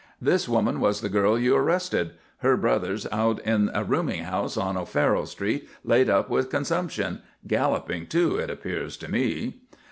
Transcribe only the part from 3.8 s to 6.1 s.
rooming house on O'Farrell Street, laid